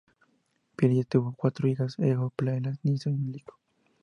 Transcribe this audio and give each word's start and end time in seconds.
Pilia 0.75 1.03
tuvo 1.03 1.35
cuatro 1.37 1.67
hijos, 1.67 1.99
Egeo, 1.99 2.31
Palas, 2.35 2.79
Niso 2.81 3.11
y 3.11 3.17
Lico. 3.17 3.59